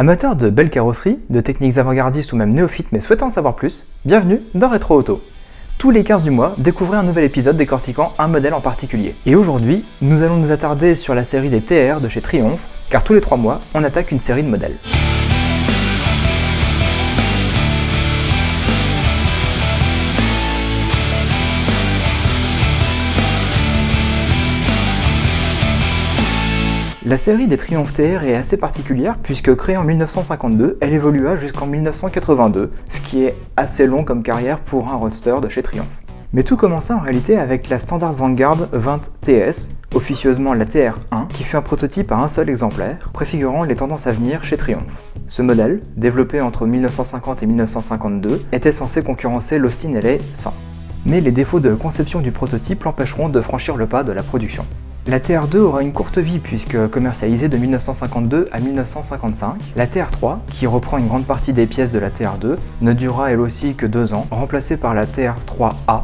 [0.00, 3.86] Amateurs de belles carrosseries, de techniques avant-gardistes ou même néophytes mais souhaitant en savoir plus,
[4.06, 5.22] bienvenue dans Retro Auto.
[5.76, 9.14] Tous les 15 du mois, découvrez un nouvel épisode décortiquant un modèle en particulier.
[9.26, 13.04] Et aujourd'hui, nous allons nous attarder sur la série des TR de chez Triumph, car
[13.04, 14.78] tous les 3 mois, on attaque une série de modèles.
[27.10, 31.66] La série des Triumph TR est assez particulière puisque créée en 1952, elle évolua jusqu'en
[31.66, 35.88] 1982, ce qui est assez long comme carrière pour un roadster de chez Triumph.
[36.32, 41.42] Mais tout commença en réalité avec la Standard Vanguard 20 TS, officieusement la TR1, qui
[41.42, 44.84] fut un prototype à un seul exemplaire, préfigurant les tendances à venir chez Triumph.
[45.26, 50.54] Ce modèle, développé entre 1950 et 1952, était censé concurrencer l'Austin LA 100.
[51.06, 54.64] Mais les défauts de conception du prototype l'empêcheront de franchir le pas de la production.
[55.06, 59.56] La TR2 aura une courte vie puisque commercialisée de 1952 à 1955.
[59.74, 63.40] La TR3, qui reprend une grande partie des pièces de la TR2, ne durera elle
[63.40, 66.02] aussi que deux ans, remplacée par la TR3A,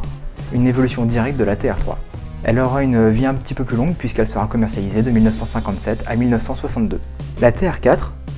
[0.51, 1.95] une évolution directe de la TR3.
[2.43, 6.15] Elle aura une vie un petit peu plus longue puisqu'elle sera commercialisée de 1957 à
[6.15, 6.99] 1962.
[7.39, 7.97] La TR4,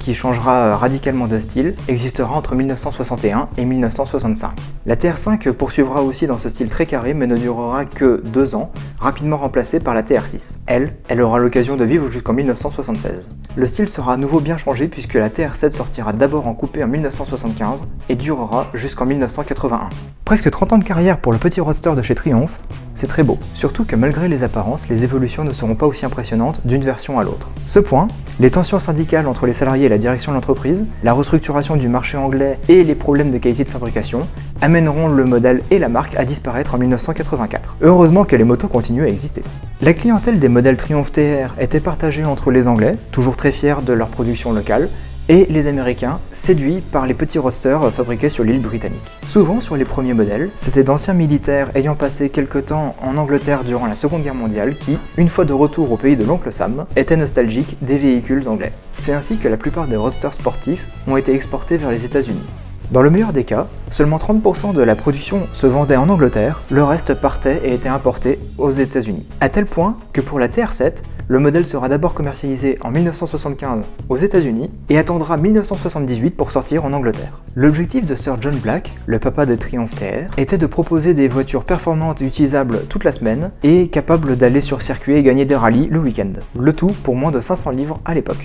[0.09, 4.53] qui changera radicalement de style, existera entre 1961 et 1965.
[4.87, 8.71] La TR5 poursuivra aussi dans ce style très carré mais ne durera que deux ans,
[8.97, 10.57] rapidement remplacée par la TR6.
[10.65, 13.29] Elle, elle aura l'occasion de vivre jusqu'en 1976.
[13.55, 16.87] Le style sera à nouveau bien changé puisque la TR7 sortira d'abord en coupé en
[16.87, 19.91] 1975 et durera jusqu'en 1981.
[20.25, 22.57] Presque 30 ans de carrière pour le petit roadster de chez Triumph,
[22.99, 23.37] c'est très beau.
[23.53, 27.23] Surtout que malgré les apparences, les évolutions ne seront pas aussi impressionnantes d'une version à
[27.23, 27.49] l'autre.
[27.65, 28.09] Ce point,
[28.41, 32.17] les tensions syndicales entre les salariés et la direction de l'entreprise, la restructuration du marché
[32.17, 34.27] anglais et les problèmes de qualité de fabrication
[34.61, 37.77] amèneront le modèle et la marque à disparaître en 1984.
[37.81, 39.43] Heureusement que les motos continuent à exister.
[39.81, 43.93] La clientèle des modèles Triumph TR était partagée entre les Anglais, toujours très fiers de
[43.93, 44.89] leur production locale,
[45.29, 48.99] et les Américains, séduits par les petits rosters fabriqués sur l'île britannique.
[49.27, 53.85] Souvent sur les premiers modèles, c'était d'anciens militaires ayant passé quelques temps en Angleterre durant
[53.85, 57.15] la Seconde Guerre mondiale qui, une fois de retour au pays de l'oncle Sam, étaient
[57.15, 58.73] nostalgiques des véhicules anglais.
[58.95, 62.45] C'est ainsi que la plupart des rosters sportifs ont été exportés vers les États-Unis.
[62.91, 66.83] Dans le meilleur des cas, seulement 30% de la production se vendait en Angleterre, le
[66.83, 69.27] reste partait et était importé aux États-Unis.
[69.41, 74.17] À tel point que pour la TR7, le modèle sera d'abord commercialisé en 1975 aux
[74.17, 77.43] États-Unis et attendra 1978 pour sortir en Angleterre.
[77.55, 81.65] L'objectif de Sir John Black, le papa des Triumph TR, était de proposer des voitures
[81.65, 85.87] performantes et utilisables toute la semaine et capables d'aller sur circuit et gagner des rallyes
[85.91, 86.33] le week-end.
[86.57, 88.43] Le tout pour moins de 500 livres à l'époque.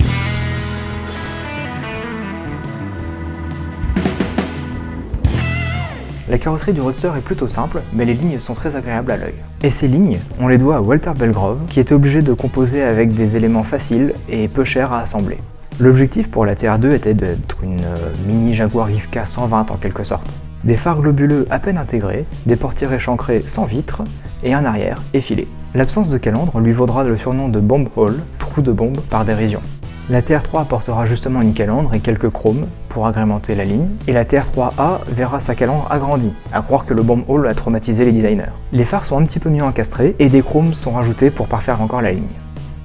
[6.35, 9.35] La carrosserie du Roadster est plutôt simple, mais les lignes sont très agréables à l'œil.
[9.63, 13.15] Et ces lignes, on les doit à Walter Belgrove, qui est obligé de composer avec
[13.15, 15.39] des éléments faciles et peu chers à assembler.
[15.79, 20.27] L'objectif pour la TR2 était d'être une euh, mini Jaguar XK 120 en quelque sorte.
[20.65, 24.03] Des phares globuleux à peine intégrés, des portières échancrées sans vitres
[24.43, 25.47] et un arrière effilé.
[25.77, 29.61] L'absence de calandre lui vaudra le surnom de Bomb Hole, trou de bombe par dérision.
[30.11, 34.27] La TR3 apportera justement une calandre et quelques chromes pour agrémenter la ligne, et la
[34.27, 38.53] TR3A verra sa calandre agrandie, à croire que le bomb hall a traumatisé les designers.
[38.73, 41.81] Les phares sont un petit peu mieux encastrés et des chromes sont rajoutés pour parfaire
[41.81, 42.25] encore la ligne.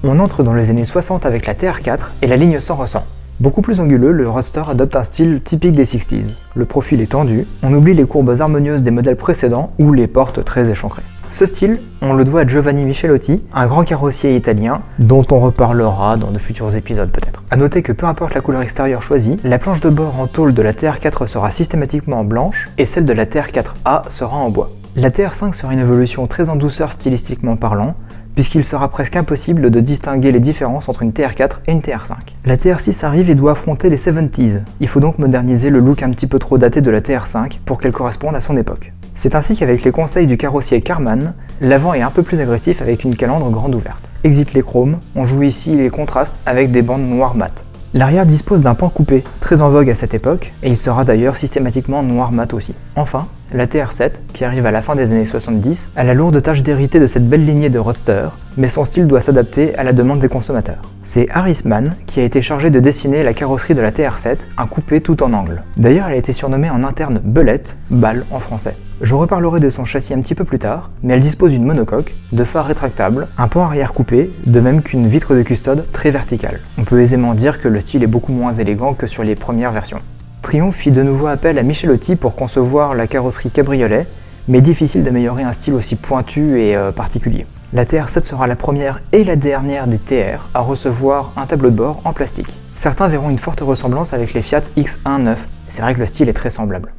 [0.02, 3.04] On entre dans les années 60 avec la TR4 et la ligne s'en ressent.
[3.38, 6.36] Beaucoup plus anguleux, le Roadster adopte un style typique des 60s.
[6.54, 10.42] Le profil est tendu, on oublie les courbes harmonieuses des modèles précédents ou les portes
[10.42, 11.02] très échancrées.
[11.32, 16.16] Ce style, on le doit à Giovanni Michelotti, un grand carrossier italien dont on reparlera
[16.16, 17.44] dans de futurs épisodes peut-être.
[17.50, 20.54] A noter que peu importe la couleur extérieure choisie, la planche de bord en tôle
[20.54, 24.72] de la TR4 sera systématiquement blanche et celle de la TR4A sera en bois.
[24.96, 27.94] La TR5 sera une évolution très en douceur stylistiquement parlant,
[28.34, 32.14] puisqu'il sera presque impossible de distinguer les différences entre une TR4 et une TR5.
[32.44, 34.62] La TR6 arrive et doit affronter les 70s.
[34.80, 37.78] Il faut donc moderniser le look un petit peu trop daté de la TR5 pour
[37.78, 38.92] qu'elle corresponde à son époque.
[39.22, 43.04] C'est ainsi qu'avec les conseils du carrossier Carman, l'avant est un peu plus agressif avec
[43.04, 44.10] une calandre grande ouverte.
[44.24, 47.66] Exit les chromes, on joue ici les contrastes avec des bandes noires mat.
[47.92, 51.36] L'arrière dispose d'un pan coupé, très en vogue à cette époque, et il sera d'ailleurs
[51.36, 52.74] systématiquement noir mat aussi.
[52.96, 56.62] Enfin, la TR7, qui arrive à la fin des années 70, a la lourde tâche
[56.62, 60.20] d'hériter de cette belle lignée de roadster, mais son style doit s'adapter à la demande
[60.20, 60.82] des consommateurs.
[61.02, 64.66] C'est Harris Mann qui a été chargé de dessiner la carrosserie de la TR7, un
[64.66, 65.62] coupé tout en angle.
[65.76, 68.76] D'ailleurs, elle a été surnommée en interne Belette, balle en français.
[69.00, 72.14] Je reparlerai de son châssis un petit peu plus tard, mais elle dispose d'une monocoque,
[72.32, 76.60] de phares rétractables, un pont arrière coupé, de même qu'une vitre de custode très verticale.
[76.76, 79.72] On peut aisément dire que le style est beaucoup moins élégant que sur les premières
[79.72, 80.02] versions.
[80.42, 84.06] Triumph fit de nouveau appel à Michelotti pour concevoir la carrosserie cabriolet,
[84.48, 87.46] mais difficile d'améliorer un style aussi pointu et euh, particulier.
[87.72, 91.76] La TR7 sera la première et la dernière des TR à recevoir un tableau de
[91.76, 92.58] bord en plastique.
[92.74, 95.36] Certains verront une forte ressemblance avec les Fiat X1.9,
[95.68, 96.92] c'est vrai que le style est très semblable.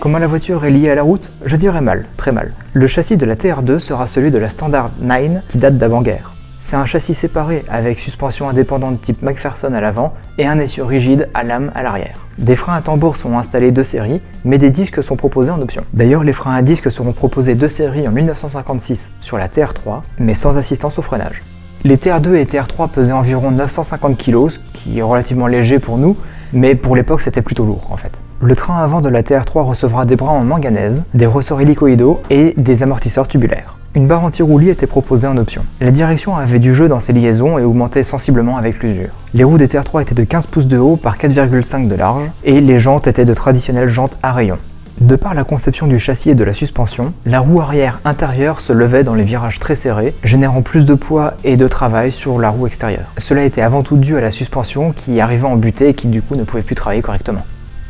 [0.00, 1.30] Comment la voiture est liée à la route?
[1.46, 2.52] Je dirais mal, très mal.
[2.74, 6.33] Le châssis de la TR2 sera celui de la Standard 9 qui date d'avant-guerre.
[6.58, 11.28] C'est un châssis séparé avec suspension indépendante type McPherson à l'avant et un essieu rigide
[11.34, 12.26] à lame à l'arrière.
[12.38, 15.84] Des freins à tambour sont installés de série, mais des disques sont proposés en option.
[15.92, 20.34] D'ailleurs, les freins à disques seront proposés de série en 1956 sur la TR3, mais
[20.34, 21.42] sans assistance au freinage.
[21.82, 26.16] Les TR2 et TR3 pesaient environ 950 kg, ce qui est relativement léger pour nous,
[26.52, 28.20] mais pour l'époque c'était plutôt lourd en fait.
[28.46, 32.52] Le train avant de la TR3 recevra des bras en manganèse, des ressorts hélicoïdaux et
[32.58, 33.78] des amortisseurs tubulaires.
[33.94, 35.64] Une barre anti-roulis était proposée en option.
[35.80, 39.14] La direction avait du jeu dans ses liaisons et augmentait sensiblement avec l'usure.
[39.32, 42.60] Les roues des TR3 étaient de 15 pouces de haut par 4,5 de large et
[42.60, 44.58] les jantes étaient de traditionnelles jantes à rayons.
[45.00, 48.74] De par la conception du châssis et de la suspension, la roue arrière intérieure se
[48.74, 52.50] levait dans les virages très serrés, générant plus de poids et de travail sur la
[52.50, 53.06] roue extérieure.
[53.16, 56.20] Cela était avant tout dû à la suspension qui arrivait en butée et qui du
[56.20, 57.40] coup ne pouvait plus travailler correctement.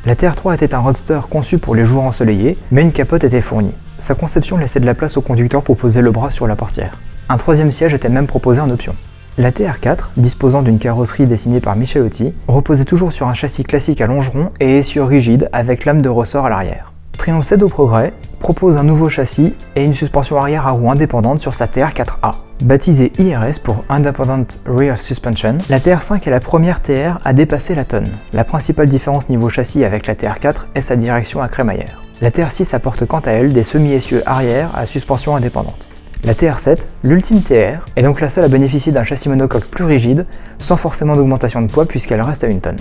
[0.06, 3.74] La TR3 était un roadster conçu pour les jours ensoleillés, mais une capote était fournie.
[3.98, 7.00] Sa conception laissait de la place au conducteur pour poser le bras sur la portière.
[7.30, 8.94] Un troisième siège était même proposé en option.
[9.38, 14.06] La TR4, disposant d'une carrosserie dessinée par Michelotti, reposait toujours sur un châssis classique à
[14.06, 16.92] longeron et essieu rigide avec lame de ressort à l'arrière.
[17.16, 18.12] Triomphe cède au progrès,
[18.44, 22.34] propose un nouveau châssis et une suspension arrière à roues indépendante sur sa TR4A.
[22.62, 27.86] Baptisée IRS pour Independent Rear Suspension, la TR5 est la première TR à dépasser la
[27.86, 28.10] tonne.
[28.34, 32.02] La principale différence niveau châssis avec la TR4 est sa direction à crémaillère.
[32.20, 35.88] La TR6 apporte quant à elle des semi-essieux arrière à suspension indépendante.
[36.22, 40.26] La TR7, l'ultime TR, est donc la seule à bénéficier d'un châssis monocoque plus rigide,
[40.58, 42.76] sans forcément d'augmentation de poids puisqu'elle reste à une tonne.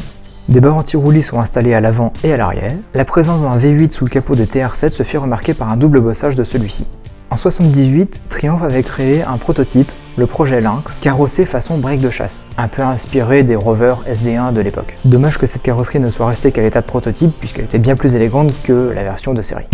[0.49, 2.73] Des barres anti-roulis sont installées à l'avant et à l'arrière.
[2.93, 6.01] La présence d'un V8 sous le capot des TR7 se fit remarquer par un double
[6.01, 6.85] bossage de celui-ci.
[7.29, 12.45] En 78, Triumph avait créé un prototype, le projet Lynx, carrossé façon break de chasse,
[12.57, 14.95] un peu inspiré des Rover SD1 de l'époque.
[15.05, 18.13] Dommage que cette carrosserie ne soit restée qu'à l'état de prototype puisqu'elle était bien plus
[18.13, 19.65] élégante que la version de série.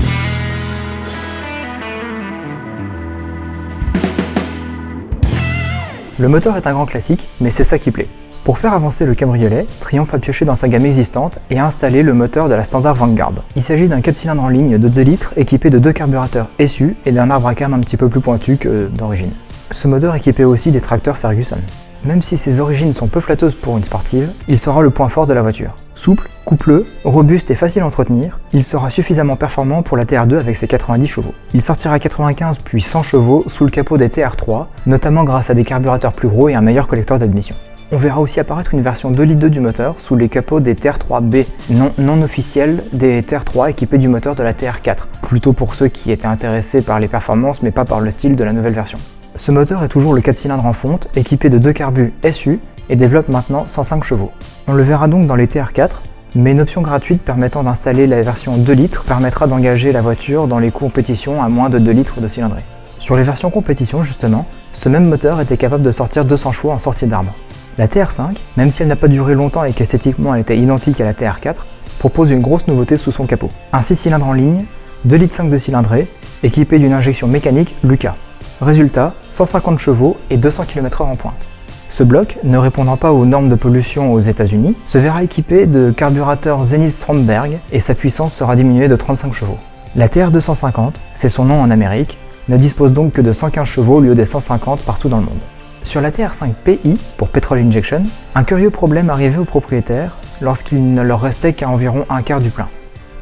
[6.19, 8.07] Le moteur est un grand classique, mais c'est ça qui plaît.
[8.49, 12.01] Pour faire avancer le cabriolet, Triumph a pioché dans sa gamme existante et a installé
[12.01, 13.45] le moteur de la Standard Vanguard.
[13.55, 16.95] Il s'agit d'un 4 cylindres en ligne de 2 litres équipé de deux carburateurs SU
[17.05, 19.29] et d'un arbre à cam un petit peu plus pointu que d'origine.
[19.69, 21.59] Ce moteur équipait aussi des tracteurs Ferguson.
[22.05, 25.27] Même si ses origines sont peu flatteuses pour une sportive, il sera le point fort
[25.27, 25.75] de la voiture.
[25.93, 30.57] Souple, coupleux, robuste et facile à entretenir, il sera suffisamment performant pour la TR2 avec
[30.57, 31.35] ses 90 chevaux.
[31.53, 35.53] Il sortira à 95 puis 100 chevaux sous le capot des TR3, notamment grâce à
[35.53, 37.53] des carburateurs plus gros et un meilleur collecteur d'admission.
[37.91, 40.75] On verra aussi apparaître une version 2 litres 2 du moteur sous les capots des
[40.75, 45.87] TR3B, non, non officiels des TR3 équipés du moteur de la TR4, plutôt pour ceux
[45.87, 48.99] qui étaient intéressés par les performances mais pas par le style de la nouvelle version.
[49.33, 52.59] Ce moteur est toujours le 4 cylindres en fonte, équipé de deux carbus SU
[52.89, 54.31] et développe maintenant 105 chevaux.
[54.67, 55.89] On le verra donc dans les TR4,
[56.35, 60.59] mais une option gratuite permettant d'installer la version 2 litres permettra d'engager la voiture dans
[60.59, 62.63] les compétitions à moins de 2 litres de cylindrée.
[62.99, 66.77] Sur les versions compétition justement, ce même moteur était capable de sortir 200 chevaux en
[66.77, 67.33] sortie d'arbre.
[67.77, 71.05] La TR5, même si elle n'a pas duré longtemps et qu'esthétiquement elle était identique à
[71.05, 71.55] la TR4,
[71.99, 73.49] propose une grosse nouveauté sous son capot.
[73.73, 74.65] Un 6 cylindres en ligne,
[75.05, 76.07] 2 litres 5 de cylindrée,
[76.43, 78.15] équipé d'une injection mécanique Lucas.
[78.61, 81.47] Résultat, 150 chevaux et 200 km/h en pointe.
[81.87, 85.91] Ce bloc, ne répondant pas aux normes de pollution aux États-Unis, se verra équipé de
[85.91, 89.57] carburateurs Zenith Stromberg et sa puissance sera diminuée de 35 chevaux.
[89.95, 94.01] La TR250, c'est son nom en Amérique, ne dispose donc que de 115 chevaux au
[94.01, 95.39] lieu des 150 partout dans le monde.
[95.83, 98.03] Sur la TR5 PI, pour Petrol Injection,
[98.35, 102.49] un curieux problème arrivait aux propriétaires lorsqu'il ne leur restait qu'à environ un quart du
[102.49, 102.67] plein.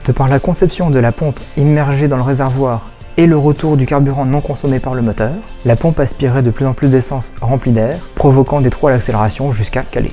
[0.05, 3.85] De par la conception de la pompe immergée dans le réservoir et le retour du
[3.85, 5.33] carburant non consommé par le moteur,
[5.65, 9.51] la pompe aspirait de plus en plus d'essence remplie d'air, provoquant des trous à l'accélération
[9.51, 10.11] jusqu'à caler.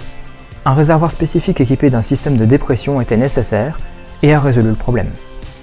[0.65, 3.79] Un réservoir spécifique équipé d'un système de dépression était nécessaire
[4.23, 5.11] et a résolu le problème.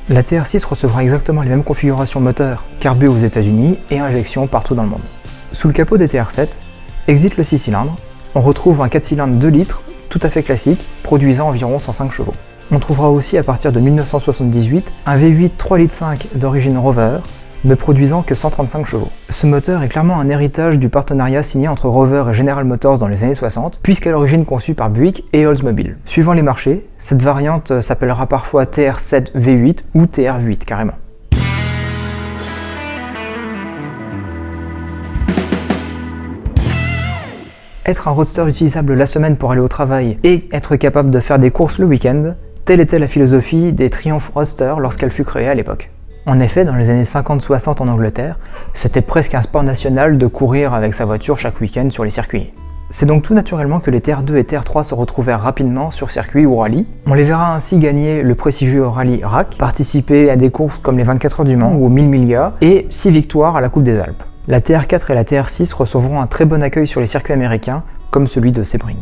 [0.09, 4.83] La TR6 recevra exactement les mêmes configurations moteur carbu aux États-Unis et injection partout dans
[4.83, 5.01] le monde.
[5.51, 6.47] Sous le capot des TR7,
[7.07, 7.95] Exit le 6 cylindres,
[8.35, 12.33] on retrouve un 4 cylindres 2 litres, tout à fait classique, produisant environ 105 chevaux.
[12.71, 17.17] On trouvera aussi à partir de 1978 un V8 3 litres 5 d'origine Rover,
[17.63, 19.09] ne produisant que 135 chevaux.
[19.29, 23.07] Ce moteur est clairement un héritage du partenariat signé entre Rover et General Motors dans
[23.07, 25.97] les années 60, puisqu'à l'origine conçu par Buick et Oldsmobile.
[26.05, 31.00] Suivant les marchés, cette variante s'appellera parfois TR7 V8 ou TR8 carrément.
[37.91, 41.39] Être un roadster utilisable la semaine pour aller au travail et être capable de faire
[41.39, 45.53] des courses le week-end, telle était la philosophie des Triumph Roadster lorsqu'elle fut créée à
[45.53, 45.91] l'époque.
[46.25, 48.39] En effet, dans les années 50-60 en Angleterre,
[48.73, 52.53] c'était presque un sport national de courir avec sa voiture chaque week-end sur les circuits.
[52.89, 56.57] C'est donc tout naturellement que les TR2 et TR3 se retrouvèrent rapidement sur circuit ou
[56.57, 56.85] rallye.
[57.07, 61.03] On les verra ainsi gagner le prestigieux rallye RAC, participer à des courses comme les
[61.03, 63.99] 24 heures du Mans ou aux 1000 milliards, et 6 victoires à la Coupe des
[63.99, 64.23] Alpes.
[64.51, 68.27] La TR4 et la TR6 recevront un très bon accueil sur les circuits américains, comme
[68.27, 68.97] celui de Sebring.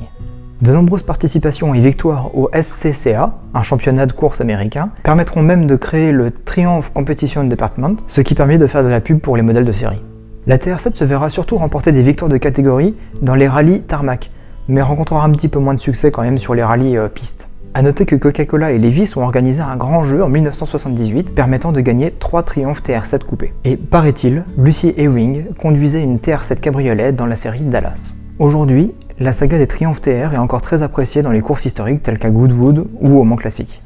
[0.62, 5.75] De nombreuses participations et victoires au SCCA, un championnat de course américain, permettront même de
[5.75, 9.41] créer le Triumph Competition Department, ce qui permet de faire de la pub pour les
[9.41, 10.03] modèles de série.
[10.46, 14.29] La TR7 se verra surtout remporter des victoires de catégorie dans les rallyes tarmac,
[14.68, 17.50] mais rencontrera un petit peu moins de succès quand même sur les rallyes euh, pistes.
[17.75, 21.81] A noter que Coca-Cola et Levi's ont organisé un grand jeu en 1978 permettant de
[21.81, 23.53] gagner 3 triomphes TR7 coupés.
[23.63, 28.15] Et paraît-il, Lucy Ewing conduisait une TR7 cabriolet dans la série Dallas.
[28.39, 32.17] Aujourd'hui, la saga des triomphes TR est encore très appréciée dans les courses historiques telles
[32.17, 33.83] qu'à Goodwood ou au Mans Classique.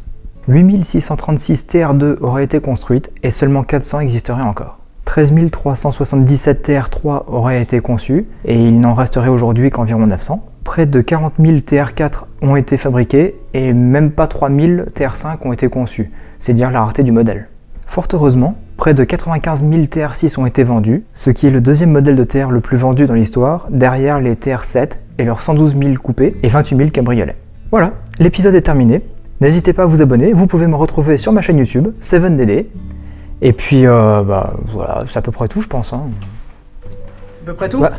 [0.48, 4.80] 8636 TR2 auraient été construites et seulement 400 existeraient encore.
[5.04, 10.42] 13 377 TR3 auraient été conçus et il n'en resterait aujourd'hui qu'environ 900.
[10.74, 15.70] Près de 40 000 TR4 ont été fabriqués et même pas 3000 TR5 ont été
[15.70, 17.48] conçus, c'est dire la rareté du modèle.
[17.86, 21.92] Fort heureusement, près de 95 000 TR6 ont été vendus, ce qui est le deuxième
[21.92, 25.94] modèle de TR le plus vendu dans l'histoire, derrière les TR7 et leurs 112 000
[26.02, 27.38] coupés et 28 000 cabriolets.
[27.70, 29.04] Voilà, l'épisode est terminé.
[29.42, 32.66] N'hésitez pas à vous abonner, vous pouvez me retrouver sur ma chaîne YouTube, 7DD.
[33.44, 35.94] Et puis, euh, bah, voilà, c'est à peu près tout, je pense.
[35.94, 36.10] Hein.
[36.90, 37.78] C'est à peu près tout?
[37.78, 37.90] Ouais.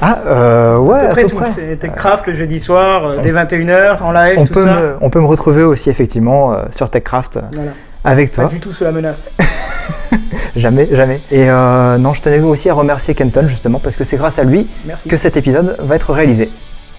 [0.00, 1.76] Ah, euh, ouais, à peu près près.
[1.76, 4.74] TechCraft le jeudi soir, euh, dès 21h, en live, On tout peut, ça.
[4.74, 7.70] me, on peut me retrouver aussi effectivement euh, sur TechCraft euh, Voilà.
[8.04, 8.50] avec Pas toi.
[8.50, 9.30] du tout sous la menace.
[10.56, 11.20] Jamais, jamais.
[11.30, 14.44] Et euh, non, je tenais aussi à remercier Kenton justement parce que c'est grâce à
[14.44, 15.06] lui Merci.
[15.08, 16.50] que cet épisode va être réalisé.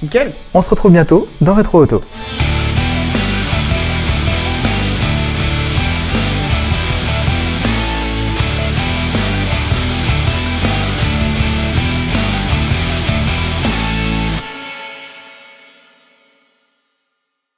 [0.03, 0.31] Nickel.
[0.53, 2.01] On se retrouve bientôt dans Retro Auto.